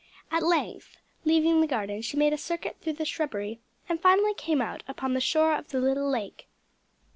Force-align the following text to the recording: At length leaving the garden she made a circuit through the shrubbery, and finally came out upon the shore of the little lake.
At 0.31 0.41
length 0.41 0.97
leaving 1.25 1.61
the 1.61 1.67
garden 1.67 2.01
she 2.01 2.17
made 2.17 2.33
a 2.33 2.35
circuit 2.39 2.77
through 2.81 2.93
the 2.93 3.05
shrubbery, 3.05 3.59
and 3.87 4.01
finally 4.01 4.33
came 4.33 4.59
out 4.59 4.81
upon 4.87 5.13
the 5.13 5.21
shore 5.21 5.53
of 5.53 5.67
the 5.67 5.79
little 5.79 6.09
lake. 6.09 6.47